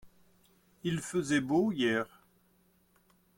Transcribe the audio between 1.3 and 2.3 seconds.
beau hier.